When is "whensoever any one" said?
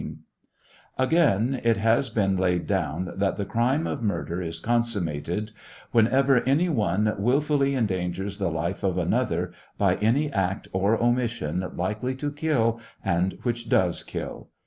5.93-7.13